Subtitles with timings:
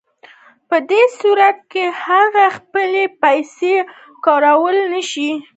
[0.69, 3.75] په دې صورت کې هغه خپلې پیسې
[4.25, 5.31] کارولی نشي